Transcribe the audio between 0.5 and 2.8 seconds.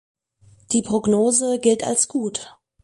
Die Prognose gilt als gut.